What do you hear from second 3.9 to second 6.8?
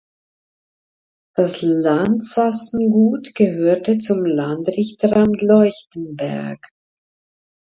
zum Landrichteramt Leuchtenberg.